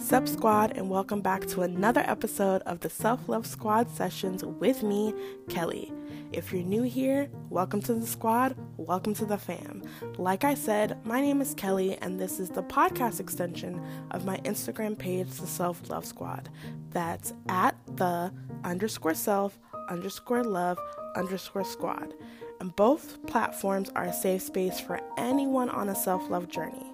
[0.00, 4.82] Sup, squad, and welcome back to another episode of the Self Love Squad sessions with
[4.82, 5.12] me,
[5.50, 5.92] Kelly.
[6.32, 9.82] If you're new here, welcome to the squad, welcome to the fam.
[10.16, 14.38] Like I said, my name is Kelly, and this is the podcast extension of my
[14.38, 16.48] Instagram page, the Self Love Squad.
[16.88, 18.32] That's at the
[18.64, 19.58] underscore self
[19.90, 20.78] underscore love
[21.14, 22.14] underscore squad.
[22.58, 26.89] And both platforms are a safe space for anyone on a self love journey.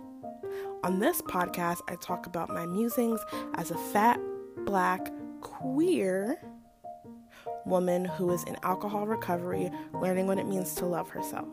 [0.86, 3.18] On this podcast, I talk about my musings
[3.56, 4.20] as a fat,
[4.58, 6.40] black, queer
[7.64, 9.68] woman who is in alcohol recovery,
[10.00, 11.48] learning what it means to love herself.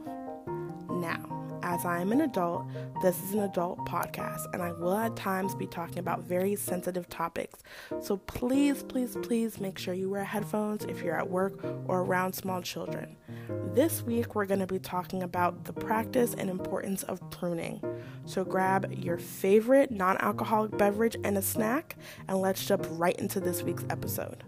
[0.87, 1.32] Now,
[1.63, 2.65] as I am an adult,
[3.01, 7.07] this is an adult podcast, and I will at times be talking about very sensitive
[7.09, 7.63] topics.
[8.01, 12.33] So please, please, please make sure you wear headphones if you're at work or around
[12.33, 13.15] small children.
[13.73, 17.81] This week, we're going to be talking about the practice and importance of pruning.
[18.25, 21.95] So grab your favorite non alcoholic beverage and a snack,
[22.27, 24.43] and let's jump right into this week's episode.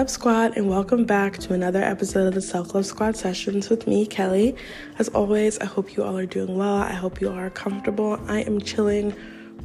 [0.00, 3.86] Sup, squad, and welcome back to another episode of the Self Love Squad sessions with
[3.86, 4.56] me, Kelly.
[4.98, 6.76] As always, I hope you all are doing well.
[6.76, 8.18] I hope you are comfortable.
[8.26, 9.14] I am chilling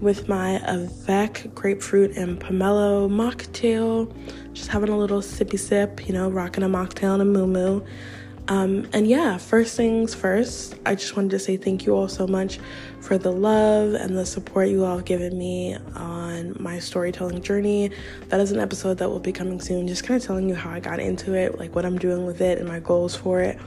[0.01, 4.13] with my Avec grapefruit and pomelo mocktail,
[4.51, 7.81] just having a little sippy sip, you know, rocking a mocktail and a moo moo.
[8.47, 12.27] Um, and yeah, first things first, I just wanted to say thank you all so
[12.27, 12.59] much
[13.01, 17.89] for the love and the support you all have given me on my storytelling journey.
[18.29, 20.69] That is an episode that will be coming soon, just kind of telling you how
[20.69, 23.59] I got into it, like what I'm doing with it, and my goals for it.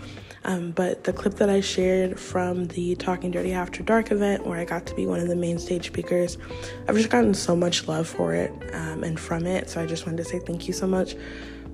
[0.44, 4.58] Um, but the clip that I shared from the Talking Dirty After Dark event, where
[4.58, 6.38] I got to be one of the main stage speakers,
[6.88, 9.68] I've just gotten so much love for it um, and from it.
[9.68, 11.16] So I just wanted to say thank you so much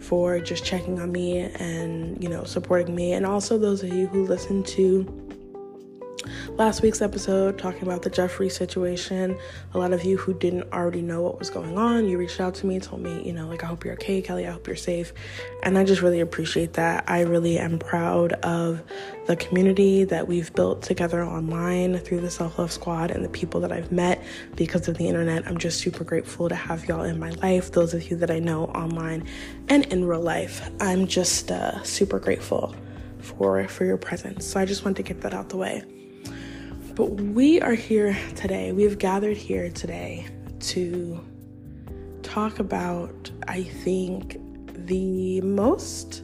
[0.05, 3.13] for just checking on me and, you know, supporting me.
[3.13, 5.24] And also those of you who listen to
[6.51, 9.37] last week's episode talking about the Jeffree situation.
[9.73, 12.55] A lot of you who didn't already know what was going on, you reached out
[12.57, 14.47] to me, told me, you know, like, I hope you're okay, Kelly.
[14.47, 15.13] I hope you're safe.
[15.63, 17.05] And I just really appreciate that.
[17.09, 18.83] I really am proud of
[19.27, 23.61] the community that we've built together online through the Self Love Squad and the people
[23.61, 24.23] that I've met
[24.57, 25.47] because of the internet.
[25.47, 27.73] I'm just super grateful to have y'all in my life.
[27.73, 29.27] Those of you that I know online
[29.69, 32.75] and in real life, I'm just uh, super grateful
[33.21, 34.47] for for your presence.
[34.47, 35.83] So I just wanted to get that out the way.
[36.95, 38.71] But we are here today.
[38.71, 40.29] We've gathered here today
[40.61, 41.21] to
[42.23, 44.41] talk about, I think,
[44.87, 46.23] the most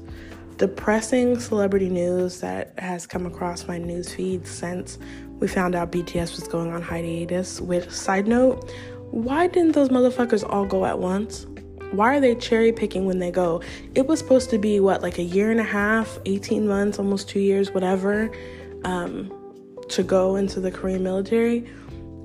[0.58, 5.00] depressing celebrity news that has come across my news feed since
[5.41, 7.60] we found out BTS was going on hiatus.
[7.60, 8.70] Which, side note,
[9.10, 11.47] why didn't those motherfuckers all go at once?
[11.91, 13.60] Why are they cherry picking when they go?
[13.97, 17.28] It was supposed to be what, like a year and a half, 18 months, almost
[17.28, 18.31] two years, whatever.
[18.84, 19.32] Um,
[19.91, 21.69] to go into the Korean military,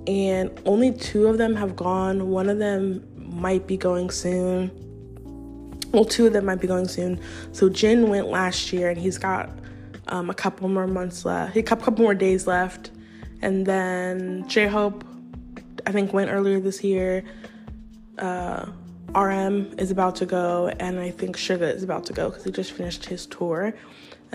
[0.07, 2.29] and only two of them have gone.
[2.29, 4.71] One of them might be going soon.
[5.91, 7.19] Well, two of them might be going soon.
[7.51, 9.49] So Jin went last year, and he's got
[10.07, 11.53] um, a couple more months left.
[11.53, 12.91] He got A couple, more days left,
[13.41, 15.03] and then J Hope,
[15.85, 17.23] I think, went earlier this year.
[18.17, 18.67] Uh,
[19.15, 22.51] RM is about to go, and I think Suga is about to go because he
[22.51, 23.73] just finished his tour.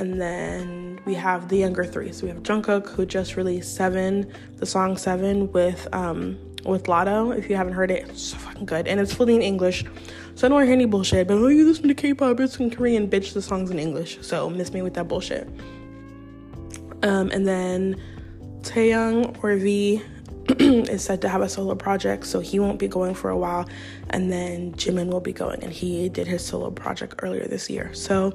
[0.01, 2.11] And then we have the younger three.
[2.11, 7.37] So we have Jungkook who just released Seven, the song Seven with um with Latto.
[7.37, 8.89] If you haven't heard it, it's so fucking good.
[8.89, 9.85] And it's fully in English.
[10.37, 11.29] So I don't want to hear any bullshit.
[11.29, 13.35] But oh, you listen to K-pop, it's in Korean, bitch.
[13.35, 14.17] The song's in English.
[14.23, 15.47] So miss me with that bullshit.
[17.03, 18.01] Um, and then
[18.63, 20.03] Taehyung or V
[20.59, 23.69] is said to have a solo project, so he won't be going for a while.
[24.09, 27.93] And then Jimin will be going, and he did his solo project earlier this year.
[27.93, 28.33] So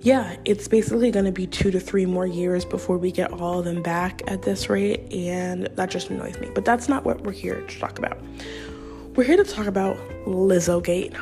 [0.00, 3.58] yeah, it's basically going to be two to three more years before we get all
[3.58, 6.50] of them back at this rate, and that just annoys me.
[6.54, 8.18] But that's not what we're here to talk about.
[9.14, 9.96] We're here to talk about
[10.26, 11.14] Lizzo Gate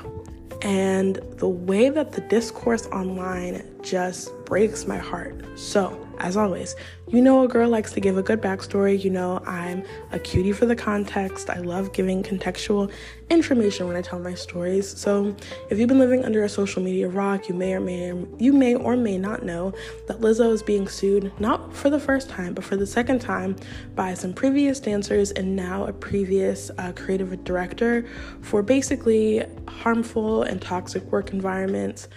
[0.62, 5.34] and the way that the discourse online just breaks my heart.
[5.56, 6.74] So, as always,
[7.08, 9.02] you know a girl likes to give a good backstory.
[9.02, 11.50] You know I'm a cutie for the context.
[11.50, 12.90] I love giving contextual
[13.30, 14.88] information when I tell my stories.
[14.98, 15.36] So
[15.70, 18.74] if you've been living under a social media rock, you may or may you may
[18.74, 19.74] or may not know
[20.06, 23.56] that Lizzo is being sued not for the first time, but for the second time
[23.94, 28.06] by some previous dancers and now a previous uh, creative director
[28.40, 32.08] for basically harmful and toxic work environments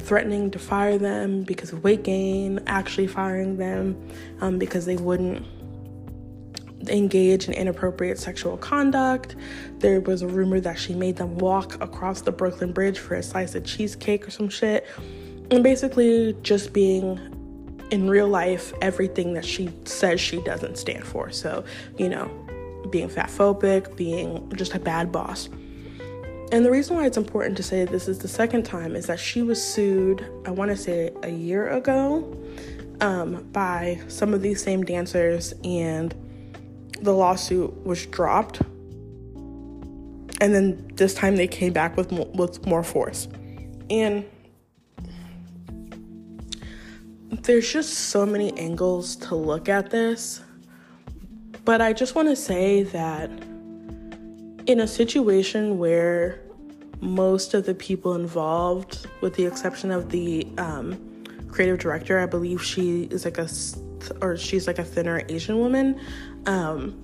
[0.00, 3.96] threatening to fire them because of weight gain, actually firing them
[4.40, 5.46] um, because they wouldn't
[6.88, 9.36] engage in inappropriate sexual conduct.
[9.78, 13.22] There was a rumor that she made them walk across the Brooklyn Bridge for a
[13.22, 14.86] slice of cheesecake or some shit.
[15.50, 17.18] and basically just being
[17.90, 21.30] in real life everything that she says she doesn't stand for.
[21.30, 21.64] So,
[21.98, 22.30] you know,
[22.90, 25.48] being fat phobic, being just a bad boss.
[26.52, 29.20] And the reason why it's important to say this is the second time is that
[29.20, 32.36] she was sued, I want to say a year ago,
[33.00, 36.12] um, by some of these same dancers, and
[37.00, 38.60] the lawsuit was dropped.
[40.42, 43.28] And then this time they came back with with more force.
[43.88, 44.24] And
[47.30, 50.42] there's just so many angles to look at this.
[51.64, 53.30] But I just want to say that
[54.66, 56.40] in a situation where
[57.00, 60.98] most of the people involved, with the exception of the um,
[61.48, 63.48] creative director, I believe she is like a,
[64.20, 66.00] or she's like a thinner Asian woman.
[66.46, 67.00] Um,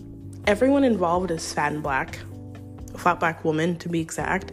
[0.46, 2.18] everyone involved is fat and black,
[2.96, 4.52] flat black woman to be exact.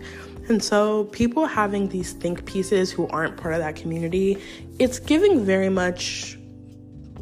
[0.49, 4.41] And so, people having these think pieces who aren't part of that community,
[4.77, 6.37] it's giving very much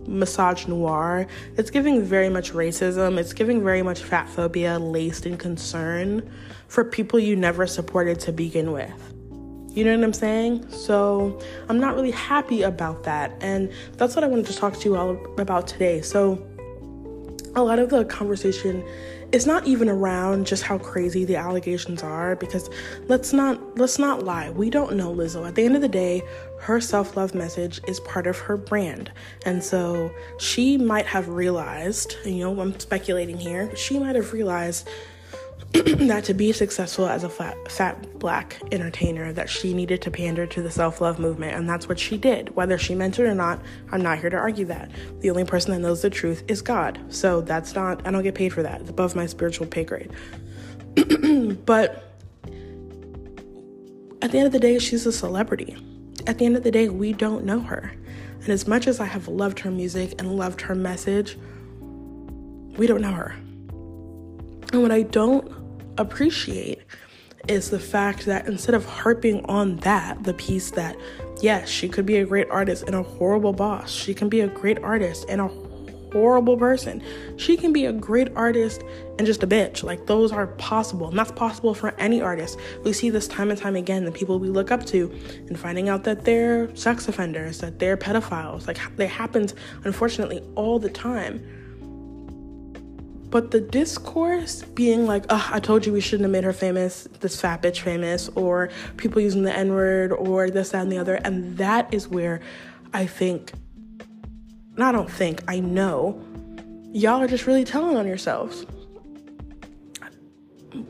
[0.07, 1.27] misogynoir.
[1.57, 3.18] It's giving very much racism.
[3.18, 6.30] It's giving very much fat phobia laced in concern
[6.68, 9.13] for people you never supported to begin with.
[9.74, 10.69] You know what I'm saying?
[10.69, 13.31] So I'm not really happy about that.
[13.42, 16.01] And that's what I wanted to talk to you all about today.
[16.01, 16.45] So
[17.56, 18.83] a lot of the conversation
[19.31, 22.69] it's not even around just how crazy the allegations are because
[23.07, 24.50] let's not let's not lie.
[24.50, 25.48] We don't know lizzo.
[25.48, 26.22] At the end of the day
[26.60, 29.12] her self-love message is part of her brand.
[29.45, 34.88] And so she might have realized you know i'm speculating here she might have realized
[36.07, 40.45] that to be successful as a fat, fat black entertainer that she needed to pander
[40.45, 42.53] to the self-love movement and that's what she did.
[42.57, 44.91] Whether she meant it or not i'm not here to argue that.
[45.21, 47.00] The only person that knows the truth is god.
[47.07, 48.81] So that's not i don't get paid for that.
[48.81, 50.12] It's above my spiritual pay grade.
[51.65, 52.18] But
[54.21, 55.77] at the end of the day she's a celebrity.
[56.27, 57.94] At the end of the day we don't know her.
[58.41, 61.38] And as much as i have loved her music and loved her message
[62.77, 63.35] we don't know her.
[64.73, 65.61] And what i don't
[66.01, 66.81] appreciate
[67.48, 70.95] is the fact that instead of harping on that, the piece that,
[71.42, 74.48] yes, she could be a great artist and a horrible boss, she can be a
[74.48, 75.48] great artist and a
[76.12, 77.01] horrible person,
[77.38, 78.83] she can be a great artist
[79.18, 79.81] and just a bitch.
[79.83, 82.59] Like, those are possible, and that's possible for any artist.
[82.83, 85.12] We see this time and time again the people we look up to
[85.47, 88.68] and finding out that they're sex offenders, that they're pedophiles.
[88.68, 91.61] Like, it happens, unfortunately, all the time
[93.31, 97.07] but the discourse being like, oh, I told you we shouldn't have made her famous,
[97.22, 100.98] this fat bitch famous, or people using the N word, or this, that, and the
[100.98, 101.16] other.
[101.16, 102.42] And that is where
[102.94, 103.54] I think,
[104.75, 106.22] and I don't think, I know,
[106.92, 108.66] y'all are just really telling on yourselves.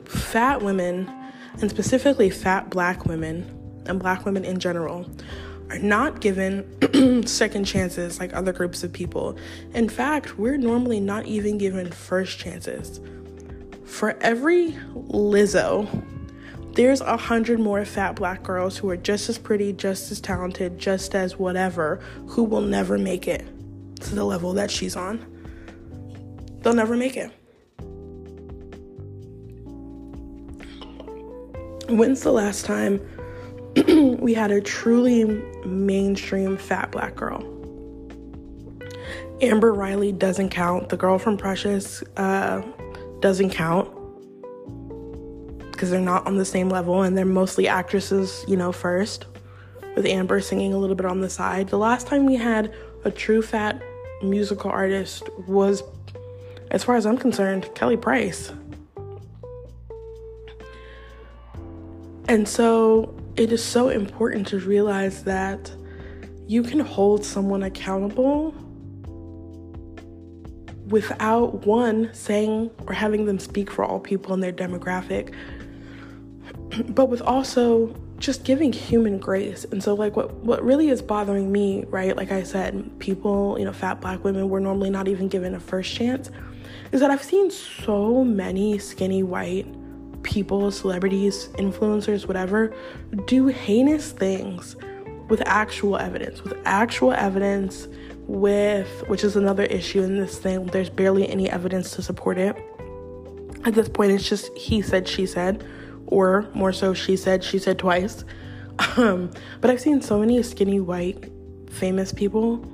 [0.06, 1.10] Fat women,
[1.62, 3.46] and specifically fat black women,
[3.86, 5.08] and black women in general,
[5.72, 9.38] are not given second chances like other groups of people.
[9.74, 13.00] In fact, we're normally not even given first chances.
[13.86, 15.88] For every Lizzo,
[16.74, 20.78] there's a hundred more fat black girls who are just as pretty, just as talented,
[20.78, 23.48] just as whatever, who will never make it
[24.02, 25.26] to the level that she's on.
[26.64, 27.32] They'll never make it.
[31.88, 33.00] When's the last time
[34.20, 35.26] we had a truly
[35.66, 37.42] mainstream fat black girl.
[39.42, 40.90] Amber Riley doesn't count.
[40.90, 42.62] The girl from Precious uh,
[43.22, 43.90] doesn't count
[45.72, 49.26] because they're not on the same level and they're mostly actresses, you know, first,
[49.96, 51.70] with Amber singing a little bit on the side.
[51.70, 52.72] The last time we had
[53.04, 53.82] a true fat
[54.22, 55.82] musical artist was,
[56.70, 58.52] as far as I'm concerned, Kelly Price.
[62.28, 65.72] And so it is so important to realize that
[66.48, 68.54] you can hold someone accountable
[70.88, 75.34] without one saying or having them speak for all people in their demographic,
[76.90, 79.66] but with also just giving human grace.
[79.72, 82.16] And so like what what really is bothering me, right?
[82.16, 85.60] Like I said, people, you know, fat black women were normally not even given a
[85.60, 86.30] first chance,
[86.92, 89.68] is that I've seen so many skinny white
[90.32, 92.74] people, celebrities, influencers, whatever,
[93.26, 94.78] do heinous things
[95.28, 97.88] with actual evidence, with actual evidence,
[98.28, 100.66] with which is another issue in this thing.
[100.68, 102.56] There's barely any evidence to support it.
[103.66, 105.66] At this point, it's just he said, she said,
[106.08, 108.24] or more so, she said, she said twice.
[108.98, 111.32] Um, but I've seen so many skinny white
[111.70, 112.66] famous people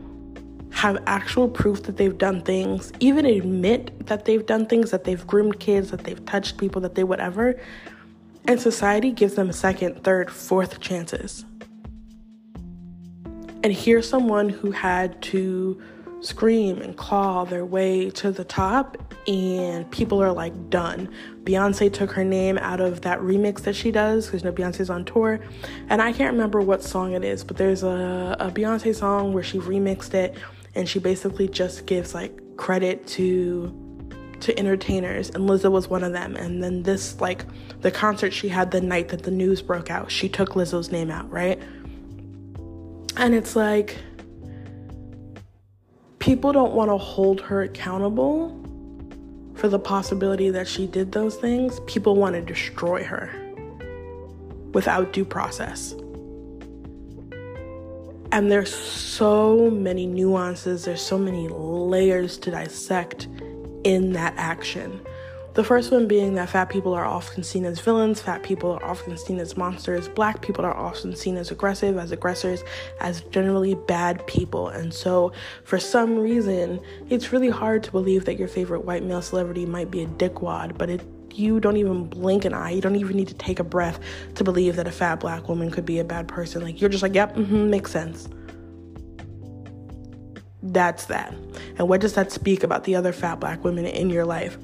[0.78, 5.26] have actual proof that they've done things, even admit that they've done things, that they've
[5.26, 7.60] groomed kids, that they've touched people, that they whatever.
[8.46, 11.46] And society gives them second, third, fourth chances.
[13.64, 15.82] And here's someone who had to
[16.22, 21.10] scream and claw their way to the top, and people are like done.
[21.44, 24.92] Beyonce took her name out of that remix that she does because you know Beyonce's
[24.92, 25.40] on tour,
[25.90, 29.44] and I can't remember what song it is, but there's a, a Beyonce song where
[29.44, 30.38] she remixed it,
[30.78, 33.74] and she basically just gives like credit to
[34.40, 36.36] to entertainers, and Lizzo was one of them.
[36.36, 37.44] And then this like
[37.82, 41.10] the concert she had the night that the news broke out, she took Lizzo's name
[41.10, 41.60] out, right?
[43.18, 43.98] And it's like
[46.20, 48.56] people don't want to hold her accountable
[49.56, 51.80] for the possibility that she did those things.
[51.88, 53.32] People want to destroy her
[54.74, 55.96] without due process.
[58.38, 63.28] And there's so many nuances, there's so many layers to dissect
[63.84, 65.02] in that action.
[65.56, 68.86] The first one being that fat people are often seen as villains, fat people are
[68.86, 72.64] often seen as monsters, black people are often seen as aggressive, as aggressors,
[73.00, 74.70] as generally bad people.
[74.70, 75.32] And so,
[75.64, 76.80] for some reason,
[77.10, 80.78] it's really hard to believe that your favorite white male celebrity might be a dickwad,
[80.78, 81.02] but it
[81.38, 82.72] you don't even blink an eye.
[82.72, 84.00] You don't even need to take a breath
[84.36, 86.62] to believe that a fat black woman could be a bad person.
[86.62, 88.28] Like you're just like, yep, mm-hmm, makes sense.
[90.64, 91.34] That's that.
[91.78, 94.58] And what does that speak about the other fat black women in your life?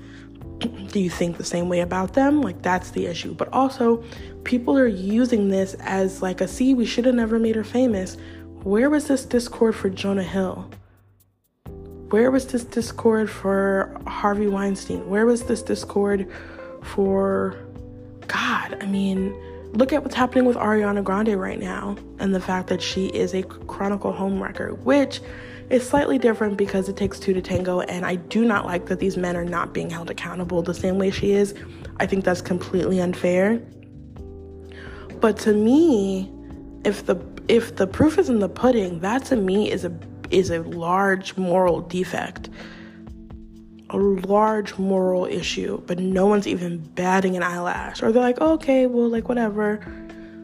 [0.91, 2.41] do you think the same way about them?
[2.41, 3.33] Like, that's the issue.
[3.33, 4.03] But also,
[4.43, 8.17] people are using this as like a see, we should have never made her famous.
[8.63, 10.69] Where was this discord for Jonah Hill?
[12.09, 15.09] Where was this discord for Harvey Weinstein?
[15.09, 16.31] Where was this discord
[16.83, 17.55] for
[18.27, 18.77] God?
[18.81, 19.33] I mean,
[19.73, 23.33] look at what's happening with Ariana Grande right now and the fact that she is
[23.33, 25.21] a chronicle homewrecker, which
[25.69, 28.99] is slightly different because it takes two to tango, and I do not like that
[28.99, 31.55] these men are not being held accountable the same way she is.
[31.97, 33.61] I think that's completely unfair.
[35.19, 36.31] But to me,
[36.83, 39.93] if the if the proof is in the pudding, that to me is a
[40.29, 42.49] is a large moral defect.
[43.93, 48.03] A large moral issue, but no one's even batting an eyelash.
[48.03, 49.79] Or they're like, oh, okay, well, like, whatever.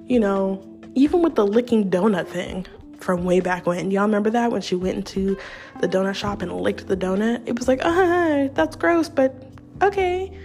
[0.06, 0.64] You know,
[0.96, 2.66] even with the licking donut thing,
[3.00, 3.92] from way back when.
[3.92, 5.38] Y'all remember that when she went into
[5.80, 7.48] the donut shop and licked the donut?
[7.48, 9.52] It was like, uh, that's gross, but
[9.82, 10.38] okay.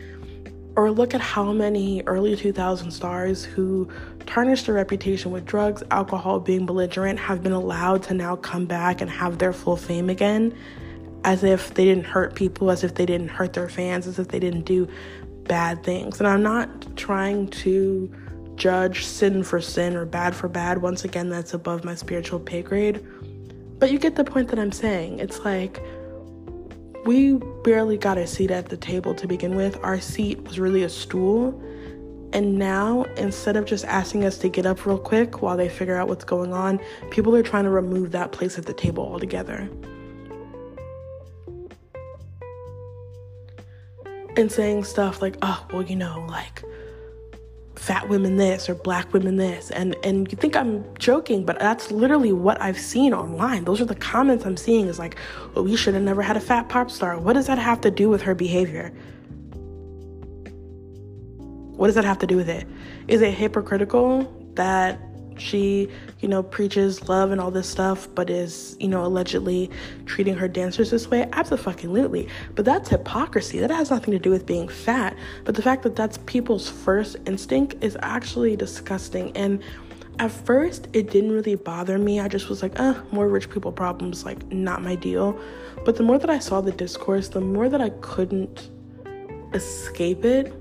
[0.76, 3.88] Or look at how many early 2000 stars who
[4.26, 9.00] tarnished their reputation with drugs, alcohol, being belligerent have been allowed to now come back
[9.00, 10.54] and have their full fame again
[11.24, 14.28] as if they didn't hurt people, as if they didn't hurt their fans, as if
[14.28, 14.86] they didn't do
[15.44, 16.20] bad things.
[16.20, 18.14] And I'm not trying to
[18.56, 20.82] judge sin for sin or bad for bad.
[20.82, 23.04] Once again, that's above my spiritual pay grade.
[23.78, 25.18] But you get the point that I'm saying.
[25.18, 25.82] It's like
[27.04, 29.78] we barely got a seat at the table to begin with.
[29.82, 31.60] Our seat was really a stool.
[32.32, 35.96] And now, instead of just asking us to get up real quick while they figure
[35.96, 39.70] out what's going on, people are trying to remove that place at the table altogether.
[44.36, 46.62] And saying stuff like, oh, well, you know, like,
[47.76, 51.90] fat women this or black women this and and you think I'm joking but that's
[51.90, 53.64] literally what I've seen online.
[53.64, 55.16] Those are the comments I'm seeing is like
[55.54, 57.18] well we should have never had a fat pop star.
[57.18, 58.90] What does that have to do with her behavior?
[61.76, 62.66] What does that have to do with it?
[63.08, 64.98] Is it hypocritical that
[65.36, 65.88] she,
[66.20, 69.70] you know, preaches love and all this stuff, but is, you know, allegedly
[70.06, 71.28] treating her dancers this way?
[71.32, 72.28] Absolutely.
[72.54, 73.58] But that's hypocrisy.
[73.60, 75.16] That has nothing to do with being fat.
[75.44, 79.36] But the fact that that's people's first instinct is actually disgusting.
[79.36, 79.62] And
[80.18, 82.20] at first, it didn't really bother me.
[82.20, 85.38] I just was like, uh, more rich people problems, like, not my deal.
[85.84, 88.70] But the more that I saw the discourse, the more that I couldn't
[89.52, 90.52] escape it.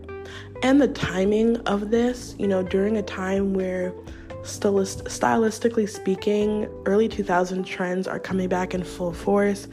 [0.63, 3.93] And the timing of this, you know, during a time where
[4.43, 9.67] Stylist, stylistically speaking, early 2000 trends are coming back in full force.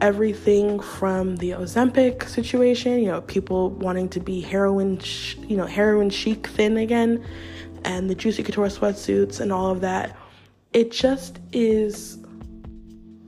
[0.00, 5.66] Everything from the Ozempic situation, you know, people wanting to be heroin, sh- you know,
[5.66, 7.24] heroin chic thin again,
[7.84, 10.16] and the Juicy Couture sweatsuits and all of that.
[10.72, 12.18] It just is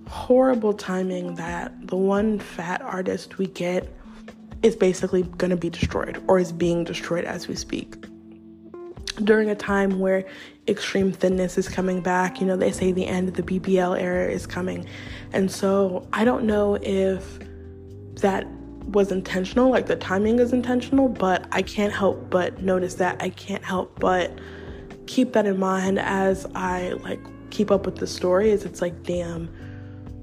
[0.08, 3.88] horrible timing that the one fat artist we get
[4.64, 8.06] is basically going to be destroyed or is being destroyed as we speak
[9.22, 10.24] during a time where
[10.66, 12.40] extreme thinness is coming back.
[12.40, 14.86] You know, they say the end of the BBL era is coming.
[15.32, 17.38] And so I don't know if
[18.16, 18.46] that
[18.88, 23.22] was intentional, like the timing is intentional, but I can't help but notice that.
[23.22, 24.38] I can't help but
[25.06, 28.50] keep that in mind as I like keep up with the story.
[28.50, 29.48] Is it's like, damn,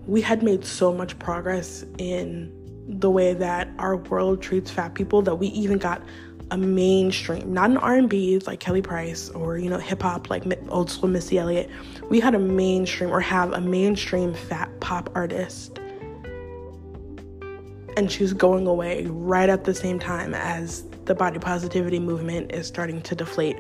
[0.06, 2.58] we had made so much progress in
[2.88, 6.02] the way that our world treats fat people that we even got
[6.52, 10.92] a mainstream, not an R&B like Kelly Price or you know hip hop like old
[10.92, 11.70] school Missy Elliott.
[12.10, 15.80] We had a mainstream or have a mainstream fat pop artist.
[17.98, 22.68] And she's going away right at the same time as the body positivity movement is
[22.68, 23.58] starting to deflate.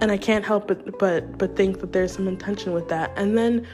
[0.00, 3.12] And I can't help but but but think that there's some intention with that.
[3.16, 3.66] And then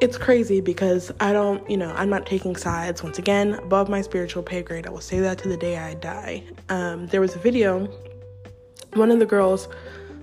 [0.00, 3.02] it's crazy because I don't, you know, I'm not taking sides.
[3.02, 4.86] Once again, above my spiritual pay grade.
[4.86, 6.44] I will say that to the day I die.
[6.68, 7.86] Um, there was a video,
[8.94, 9.68] one of the girls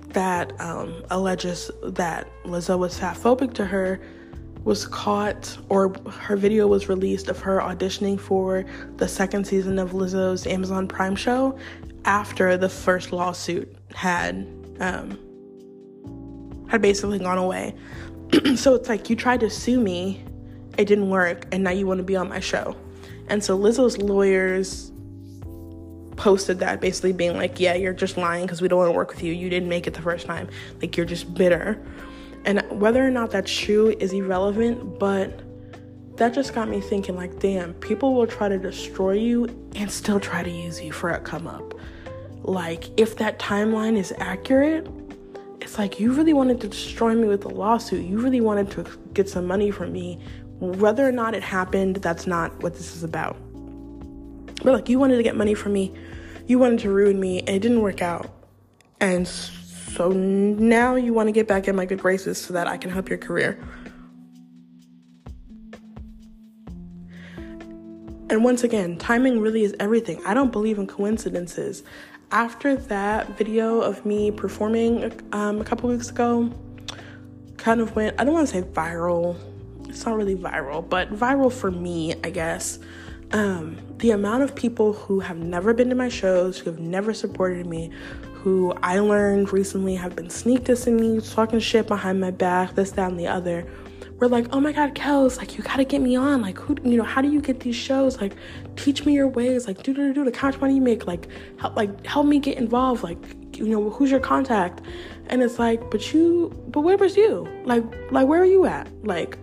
[0.08, 4.00] that um, alleges that Lizzo was fatphobic to her
[4.64, 8.64] was caught, or her video was released of her auditioning for
[8.96, 11.58] the second season of Lizzo's Amazon Prime show
[12.06, 14.46] after the first lawsuit had
[14.80, 15.18] um,
[16.68, 17.74] had basically gone away.
[18.56, 20.22] so it's like you tried to sue me,
[20.78, 22.76] it didn't work, and now you want to be on my show.
[23.28, 24.90] And so Lizzo's lawyers
[26.16, 29.10] posted that basically being like, yeah, you're just lying because we don't want to work
[29.10, 29.32] with you.
[29.32, 30.48] You didn't make it the first time.
[30.80, 31.80] Like you're just bitter.
[32.44, 35.40] And whether or not that's true is irrelevant, but
[36.16, 40.20] that just got me thinking like, damn, people will try to destroy you and still
[40.20, 41.74] try to use you for a come up.
[42.42, 44.86] Like if that timeline is accurate,
[45.64, 48.04] it's like you really wanted to destroy me with a lawsuit.
[48.04, 50.20] You really wanted to get some money from me.
[50.60, 53.36] Whether or not it happened, that's not what this is about.
[54.62, 55.94] But like you wanted to get money from me,
[56.46, 58.30] you wanted to ruin me, and it didn't work out.
[59.00, 62.76] And so now you want to get back in my good graces so that I
[62.76, 63.58] can help your career.
[68.28, 70.20] And once again, timing really is everything.
[70.26, 71.84] I don't believe in coincidences
[72.34, 76.50] after that video of me performing um, a couple weeks ago,
[77.56, 79.36] kind of went, I don't want to say viral.
[79.88, 82.80] It's not really viral, but viral for me, I guess.
[83.30, 87.14] Um, the amount of people who have never been to my shows, who have never
[87.14, 87.92] supported me,
[88.32, 92.90] who I learned recently have been sneak dissing me, talking shit behind my back, this,
[92.92, 93.64] that, and the other
[94.18, 96.40] we're like, oh my God, Kels, like you gotta get me on.
[96.40, 98.20] Like who you know, how do you get these shows?
[98.20, 98.34] Like
[98.76, 101.28] teach me your ways, like do do do the how much money you make, like
[101.58, 103.18] help like help me get involved, like
[103.56, 104.82] you know, who's your contact?
[105.26, 107.48] And it's like, but you but where was you?
[107.64, 108.88] Like like where are you at?
[109.04, 109.36] Like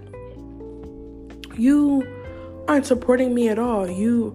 [1.58, 2.08] you
[2.68, 3.90] aren't supporting me at all.
[3.90, 4.34] You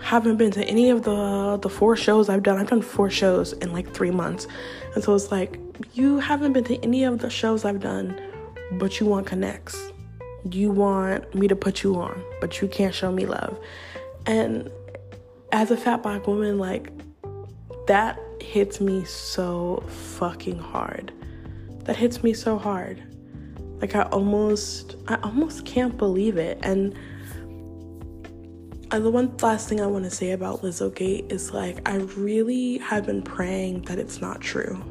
[0.00, 2.58] haven't been to any of the the four shows I've done.
[2.58, 4.48] I've done four shows in like three months.
[4.94, 5.60] And so it's like
[5.94, 8.20] you haven't been to any of the shows I've done
[8.72, 9.92] but you want connects.
[10.50, 13.58] You want me to put you on, but you can't show me love.
[14.26, 14.70] And
[15.52, 16.90] as a fat black woman, like
[17.86, 21.12] that hits me so fucking hard.
[21.84, 23.02] That hits me so hard.
[23.80, 26.58] Like I almost I almost can't believe it.
[26.62, 26.94] And
[28.90, 31.96] and the one last thing I want to say about Lizzo Gate is like I
[31.96, 34.82] really have been praying that it's not true.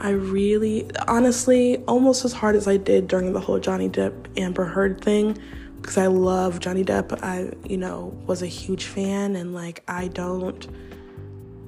[0.00, 4.64] I really, honestly, almost as hard as I did during the whole Johnny Depp Amber
[4.64, 5.36] Heard thing,
[5.76, 7.22] because I love Johnny Depp.
[7.22, 10.66] I, you know, was a huge fan, and like, I don't,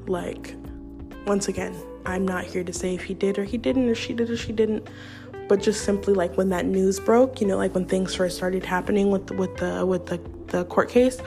[0.06, 0.54] like,
[1.26, 4.14] once again, I'm not here to say if he did or he didn't, or she
[4.14, 4.88] did or she didn't,
[5.48, 8.64] but just simply like when that news broke, you know, like when things first started
[8.64, 11.18] happening with with the with the the court case,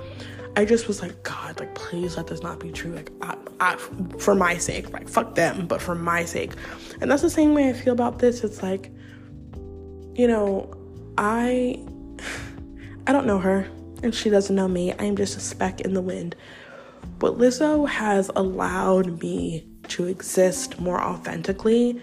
[0.57, 2.93] I just was like, God, like, please let this not be true.
[2.93, 3.75] Like, I, I,
[4.19, 6.53] for my sake, like, fuck them, but for my sake.
[7.01, 8.43] And that's the same way I feel about this.
[8.43, 8.89] It's like,
[10.13, 10.73] you know,
[11.17, 11.83] I,
[13.07, 13.67] I don't know her,
[14.01, 14.93] and she doesn't know me.
[14.93, 16.35] I am just a speck in the wind.
[17.19, 22.01] But Lizzo has allowed me to exist more authentically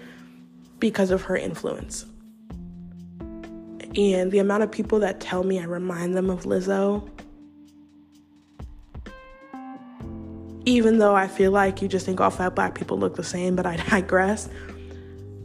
[0.79, 2.05] because of her influence.
[3.97, 7.09] And the amount of people that tell me I remind them of Lizzo
[10.65, 13.57] even though I feel like you just think all fat black people look the same,
[13.57, 14.49] but I digress.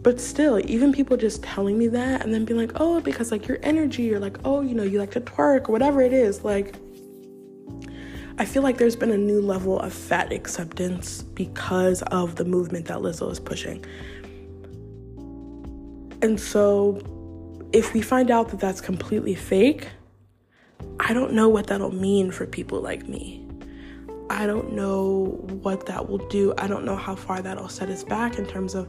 [0.02, 3.48] But still, even people just telling me that and then being like, oh, because like
[3.48, 6.44] your energy, or like, oh, you know, you like to twerk or whatever it is,
[6.44, 6.76] like,
[8.40, 12.86] I feel like there's been a new level of fat acceptance because of the movement
[12.86, 13.84] that Lizzo is pushing.
[16.22, 17.02] And so,
[17.74, 19.88] if we find out that that's completely fake,
[21.00, 23.47] I don't know what that'll mean for people like me.
[24.30, 26.54] I don't know what that will do.
[26.58, 28.88] I don't know how far that'll set us back in terms of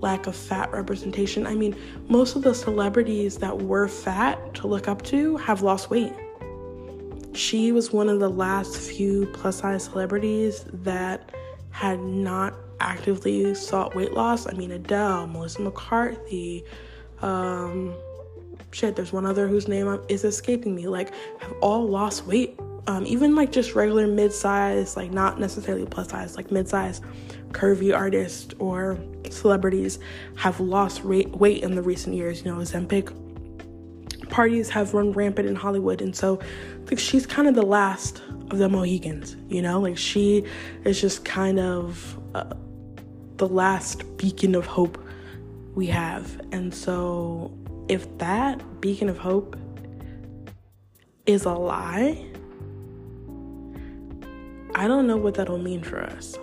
[0.00, 1.46] lack of fat representation.
[1.46, 1.76] I mean,
[2.08, 6.12] most of the celebrities that were fat to look up to have lost weight.
[7.34, 11.32] She was one of the last few plus size celebrities that
[11.70, 14.46] had not actively sought weight loss.
[14.46, 16.64] I mean, Adele, Melissa McCarthy,
[17.20, 17.94] um,
[18.70, 23.04] shit, there's one other whose name is escaping me, like, have all lost weight um,
[23.06, 27.02] even like just regular mid-size, like not necessarily plus size, like mid-size
[27.50, 28.98] curvy artists or
[29.28, 29.98] celebrities
[30.36, 32.42] have lost weight in the recent years.
[32.42, 33.14] You know, Ozempic
[34.30, 36.40] parties have run rampant in Hollywood, and so
[36.86, 39.36] like she's kind of the last of the Mohicans.
[39.50, 40.44] You know, like she
[40.84, 42.54] is just kind of uh,
[43.36, 44.98] the last beacon of hope
[45.74, 47.52] we have, and so
[47.88, 49.58] if that beacon of hope
[51.26, 52.24] is a lie,
[54.78, 56.38] I don't know what that'll mean for us.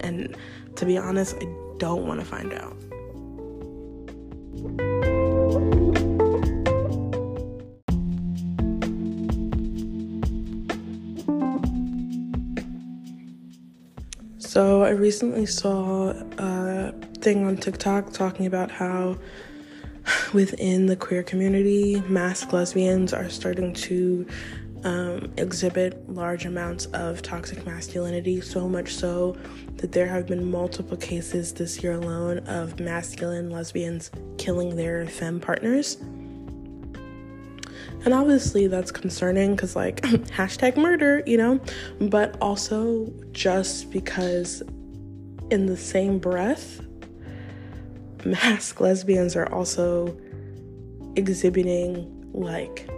[0.00, 0.36] And
[0.74, 1.46] to be honest, I
[1.78, 2.76] don't want to find out.
[14.38, 19.18] So, I recently saw a thing on TikTok talking about how
[20.34, 24.26] within the queer community, masked lesbians are starting to
[24.84, 29.36] um, exhibit large amounts of toxic masculinity, so much so
[29.76, 35.40] that there have been multiple cases this year alone of masculine lesbians killing their femme
[35.40, 35.96] partners.
[38.04, 41.58] And obviously, that's concerning because, like, hashtag murder, you know,
[42.00, 44.62] but also just because,
[45.50, 46.82] in the same breath,
[48.26, 50.14] masc lesbians are also
[51.16, 52.88] exhibiting like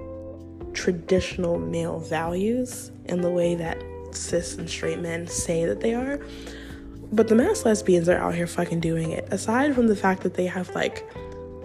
[0.77, 6.21] traditional male values in the way that cis and straight men say that they are.
[7.11, 9.27] But the masc lesbians are out here fucking doing it.
[9.31, 11.09] Aside from the fact that they have like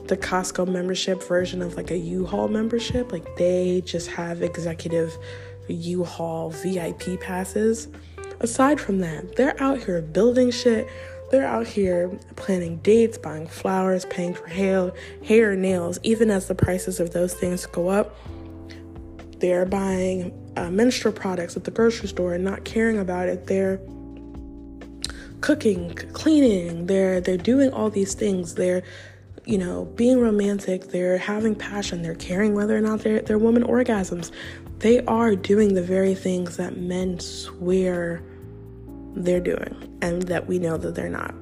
[0.07, 5.15] the Costco membership version of like a U-Haul membership, like they just have executive
[5.67, 7.87] U-Haul VIP passes.
[8.39, 10.87] Aside from that, they're out here building shit.
[11.31, 14.91] They're out here planning dates, buying flowers, paying for hair,
[15.23, 18.17] hair nails, even as the prices of those things go up
[19.41, 23.47] they're buying uh, menstrual products at the grocery store and not caring about it.
[23.47, 23.81] They're
[25.41, 26.85] cooking, cleaning.
[26.85, 28.55] They're they're doing all these things.
[28.55, 28.83] They're
[29.45, 30.89] you know being romantic.
[30.91, 32.03] They're having passion.
[32.03, 34.31] They're caring whether or not their woman orgasms.
[34.79, 38.21] They are doing the very things that men swear
[39.13, 41.33] they're doing, and that we know that they're not.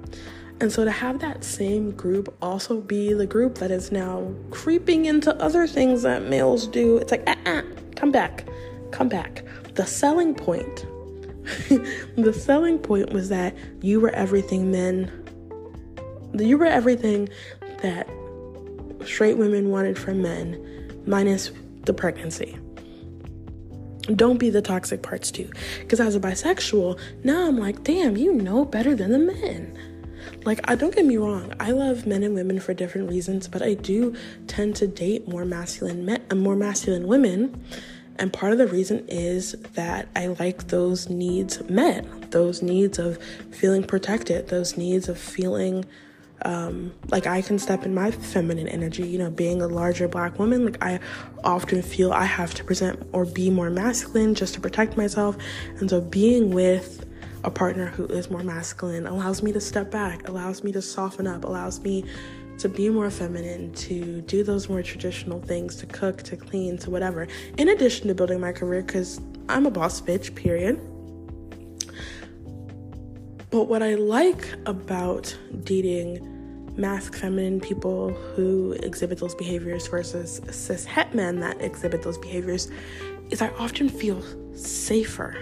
[0.61, 5.05] And so to have that same group also be the group that is now creeping
[5.05, 7.61] into other things that males do, it's like, ah,
[7.99, 8.45] come back,
[8.91, 9.43] come back.
[9.75, 10.85] The selling point,
[12.15, 15.11] the selling point was that you were everything men,
[16.33, 17.27] you were everything
[17.81, 18.07] that
[19.05, 21.51] straight women wanted from men, minus
[21.83, 22.57] the pregnancy.
[24.15, 25.51] Don't be the toxic parts too.
[25.81, 29.77] Because as a bisexual, now I'm like, damn, you know better than the men.
[30.43, 33.61] Like, I don't get me wrong, I love men and women for different reasons, but
[33.61, 34.15] I do
[34.47, 37.63] tend to date more masculine men, uh, more masculine women.
[38.17, 43.17] And part of the reason is that I like those needs met, those needs of
[43.51, 45.85] feeling protected, those needs of feeling
[46.43, 50.39] um, like I can step in my feminine energy, you know, being a larger black
[50.39, 50.99] woman, like I
[51.43, 55.37] often feel I have to present or be more masculine just to protect myself.
[55.79, 57.05] And so being with
[57.43, 61.27] a partner who is more masculine allows me to step back, allows me to soften
[61.27, 62.03] up, allows me
[62.57, 66.89] to be more feminine, to do those more traditional things, to cook, to clean, to
[66.89, 67.27] whatever.
[67.57, 70.79] In addition to building my career, because I'm a boss bitch, period.
[73.49, 76.25] But what I like about dating
[76.77, 82.69] masc feminine people who exhibit those behaviors versus cis het men that exhibit those behaviors
[83.31, 84.21] is I often feel
[84.55, 85.35] safer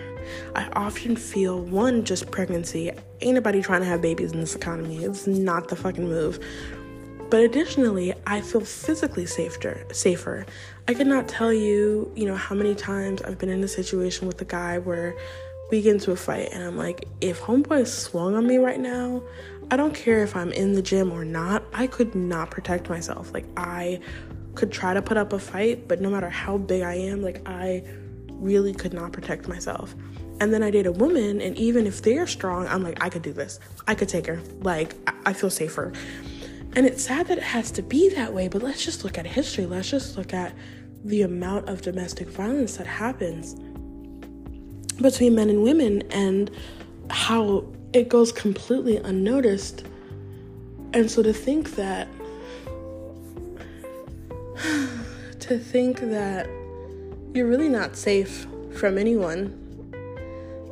[0.55, 2.91] I often feel one, just pregnancy.
[3.21, 5.03] Ain't nobody trying to have babies in this economy.
[5.03, 6.39] It's not the fucking move.
[7.29, 9.85] But additionally, I feel physically safer.
[9.91, 10.45] Safer.
[10.87, 14.41] I cannot tell you, you know, how many times I've been in a situation with
[14.41, 15.13] a guy where
[15.69, 19.21] we get into a fight, and I'm like, if homeboy swung on me right now,
[19.69, 21.63] I don't care if I'm in the gym or not.
[21.73, 23.33] I could not protect myself.
[23.33, 23.99] Like I
[24.55, 27.41] could try to put up a fight, but no matter how big I am, like
[27.45, 27.83] I
[28.39, 29.95] really could not protect myself.
[30.39, 33.23] And then I date a woman, and even if they're strong, I'm like, I could
[33.23, 33.59] do this.
[33.87, 34.39] I could take her.
[34.61, 34.95] Like,
[35.25, 35.91] I feel safer.
[36.75, 39.25] And it's sad that it has to be that way, but let's just look at
[39.25, 39.65] history.
[39.65, 40.53] Let's just look at
[41.03, 43.55] the amount of domestic violence that happens
[45.01, 46.51] between men and women and
[47.09, 49.85] how it goes completely unnoticed.
[50.93, 52.07] And so to think that,
[55.39, 56.47] to think that
[57.37, 59.63] you're really not safe from anyone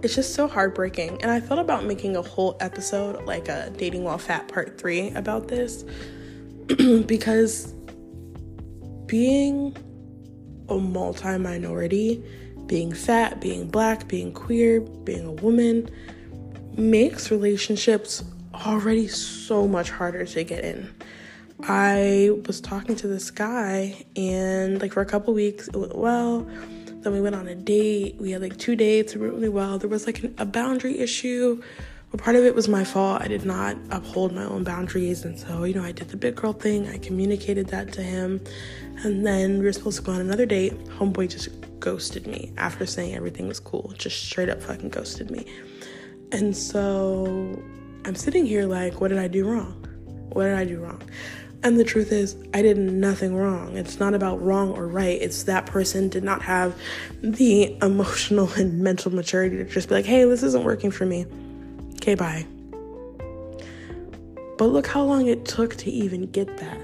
[0.03, 1.19] it's just so heartbreaking.
[1.23, 5.09] And I thought about making a whole episode, like a Dating While Fat Part 3,
[5.11, 5.83] about this
[7.07, 7.73] because
[9.07, 9.75] being
[10.69, 12.23] a multi minority
[12.67, 15.89] being fat, being black, being queer, being a woman
[16.77, 18.23] makes relationships
[18.53, 20.93] already so much harder to get in.
[21.63, 26.47] I was talking to this guy, and like for a couple weeks, it went well.
[27.01, 28.15] Then we went on a date.
[28.19, 29.13] We had like two dates.
[29.13, 29.77] It went really well.
[29.77, 31.61] There was like an, a boundary issue.
[32.11, 33.21] But part of it was my fault.
[33.21, 35.23] I did not uphold my own boundaries.
[35.23, 36.87] And so, you know, I did the big girl thing.
[36.87, 38.41] I communicated that to him.
[39.03, 40.73] And then we were supposed to go on another date.
[40.85, 43.93] Homeboy just ghosted me after saying everything was cool.
[43.97, 45.45] Just straight up fucking ghosted me.
[46.31, 47.61] And so
[48.05, 49.85] I'm sitting here like, what did I do wrong?
[50.29, 51.01] What did I do wrong?
[51.65, 53.75] And the truth is, I did nothing wrong.
[53.75, 55.19] It's not about wrong or right.
[55.19, 56.79] It's that person did not have
[57.21, 61.25] the emotional and mental maturity to just be like, hey, this isn't working for me.
[61.95, 62.45] Okay, bye.
[64.59, 66.79] But look how long it took to even get that.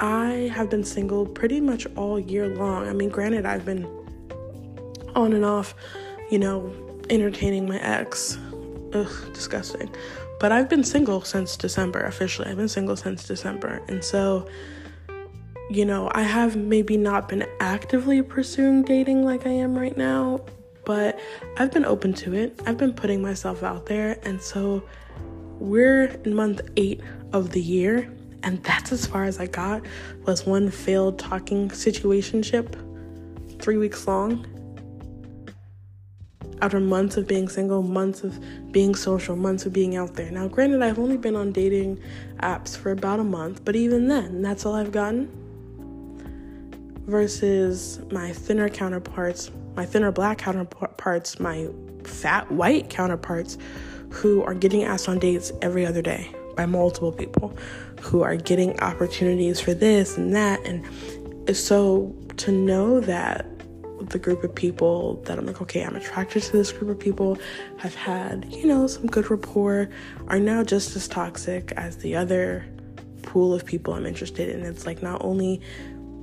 [0.00, 2.88] I have been single pretty much all year long.
[2.88, 3.84] I mean, granted, I've been
[5.14, 5.76] on and off,
[6.32, 6.74] you know,
[7.10, 8.36] entertaining my ex.
[8.92, 9.88] Ugh, disgusting.
[10.42, 12.48] But I've been single since December, officially.
[12.48, 13.80] I've been single since December.
[13.86, 14.48] And so,
[15.70, 20.40] you know, I have maybe not been actively pursuing dating like I am right now,
[20.84, 21.16] but
[21.58, 22.60] I've been open to it.
[22.66, 24.18] I've been putting myself out there.
[24.24, 24.82] And so
[25.60, 27.02] we're in month eight
[27.32, 28.12] of the year.
[28.42, 29.86] And that's as far as I got
[30.26, 32.74] was one failed talking situationship,
[33.62, 34.44] three weeks long
[36.62, 38.38] after months of being single, months of
[38.70, 40.30] being social, months of being out there.
[40.30, 42.00] Now, granted, I've only been on dating
[42.38, 45.28] apps for about a month, but even then, that's all I've gotten.
[47.06, 51.68] Versus my thinner counterparts, my thinner black counterparts, my
[52.04, 53.58] fat white counterparts
[54.10, 57.56] who are getting asked on dates every other day by multiple people,
[58.02, 60.64] who are getting opportunities for this and that.
[60.64, 63.46] And so to know that
[64.10, 67.38] the group of people that I'm like, okay, I'm attracted to this group of people,
[67.78, 69.88] have had, you know, some good rapport,
[70.28, 72.64] are now just as toxic as the other
[73.22, 74.62] pool of people I'm interested in.
[74.62, 75.60] It's like not only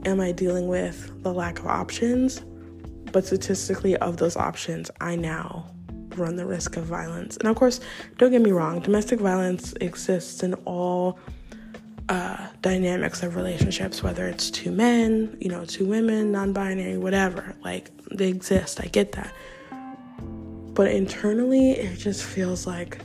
[0.05, 2.41] am I dealing with the lack of options,
[3.11, 5.71] but statistically, of those options, I now
[6.15, 7.37] run the risk of violence.
[7.37, 7.79] And of course,
[8.17, 11.17] don't get me wrong, domestic violence exists in all
[12.09, 17.55] uh, dynamics of relationships, whether it's two men, you know, two women, non binary, whatever.
[17.63, 18.81] Like, they exist.
[18.81, 19.31] I get that.
[20.73, 22.97] But internally, it just feels like,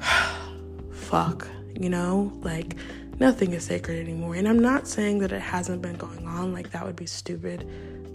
[0.90, 1.46] fuck,
[1.78, 2.32] you know?
[2.42, 2.76] Like,
[3.20, 4.36] nothing is sacred anymore.
[4.36, 7.68] And I'm not saying that it hasn't been going on, like, that would be stupid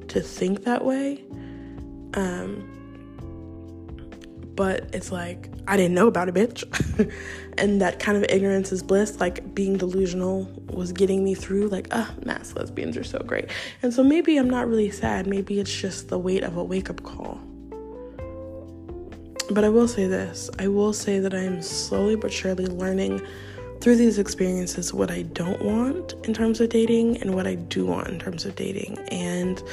[0.10, 1.24] to think that way.
[2.15, 2.78] Um,
[4.60, 6.65] but it's like I didn't know about it, bitch.
[7.58, 11.88] and that kind of ignorance is bliss, like being delusional was getting me through, like,
[11.91, 13.45] ah, masc lesbians are so great.
[13.82, 15.28] And so maybe I'm not really sad.
[15.28, 17.39] Maybe it's just the weight of a wake up call.
[19.50, 23.22] But I will say this I will say that I am slowly but surely learning
[23.80, 27.86] through these experiences what I don't want in terms of dating and what I do
[27.86, 28.98] want in terms of dating.
[29.08, 29.63] And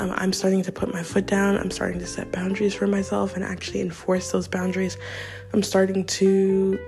[0.00, 1.56] um, I'm starting to put my foot down.
[1.56, 4.96] I'm starting to set boundaries for myself and actually enforce those boundaries.
[5.52, 6.78] I'm starting to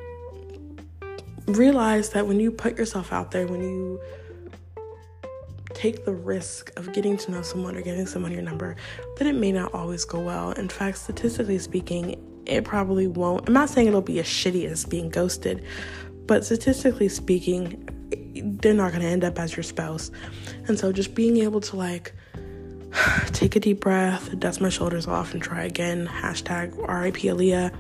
[1.46, 4.00] realize that when you put yourself out there, when you
[5.74, 8.76] take the risk of getting to know someone or giving someone your number,
[9.16, 10.52] that it may not always go well.
[10.52, 13.48] In fact, statistically speaking, it probably won't.
[13.48, 15.64] I'm not saying it'll be as shitty as being ghosted,
[16.26, 17.88] but statistically speaking,
[18.60, 20.10] they're not going to end up as your spouse.
[20.68, 22.14] And so just being able to like
[23.26, 26.06] take a deep breath, dust my shoulders off, and try again.
[26.06, 27.74] Hashtag RIP Aaliyah,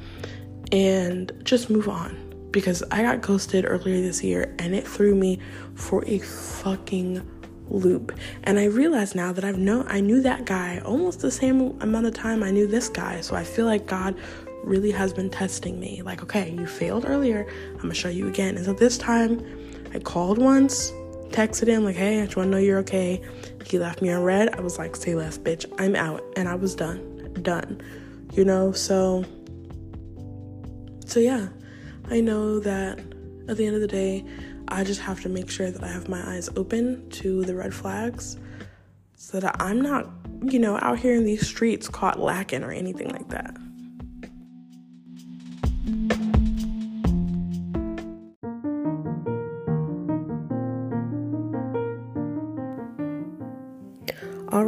[0.72, 2.26] and just move on.
[2.50, 5.38] Because I got ghosted earlier this year and it threw me
[5.76, 7.24] for a fucking
[7.68, 8.12] loop.
[8.42, 12.06] And I realize now that I've known I knew that guy almost the same amount
[12.06, 13.20] of time I knew this guy.
[13.20, 14.16] So I feel like God
[14.64, 16.02] really has been testing me.
[16.02, 18.56] Like, okay, you failed earlier, I'm gonna show you again.
[18.56, 19.44] And so this time
[19.94, 20.92] I called once,
[21.30, 23.20] texted him like, "Hey, I just want to know you're okay."
[23.66, 24.54] He left me on read.
[24.54, 25.64] I was like, "Say less, bitch.
[25.78, 27.80] I'm out," and I was done, done.
[28.34, 29.24] You know, so
[31.06, 31.48] so yeah,
[32.10, 33.00] I know that
[33.48, 34.24] at the end of the day,
[34.68, 37.74] I just have to make sure that I have my eyes open to the red
[37.74, 38.38] flags,
[39.16, 40.08] so that I'm not,
[40.42, 43.56] you know, out here in these streets caught lacking or anything like that.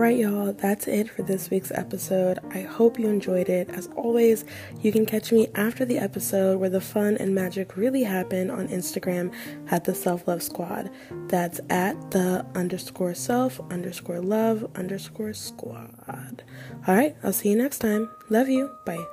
[0.03, 2.41] Right, y'all, that's it for this week's episode.
[2.51, 3.71] I hope you enjoyed it.
[3.71, 4.45] As always,
[4.81, 8.67] you can catch me after the episode where the fun and magic really happen on
[8.67, 9.33] Instagram
[9.71, 10.91] at the Self Love Squad.
[11.29, 16.43] That's at the underscore self underscore love underscore squad.
[16.89, 18.11] All right, I'll see you next time.
[18.29, 18.73] Love you.
[18.85, 19.12] Bye.